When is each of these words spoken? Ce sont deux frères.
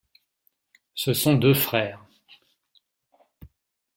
Ce 0.95 1.13
sont 1.13 1.35
deux 1.35 1.53
frères. 1.53 2.03